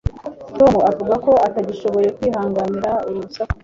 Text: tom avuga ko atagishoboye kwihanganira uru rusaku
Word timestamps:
tom 0.57 0.73
avuga 0.89 1.15
ko 1.25 1.31
atagishoboye 1.47 2.07
kwihanganira 2.17 2.91
uru 3.07 3.19
rusaku 3.25 3.55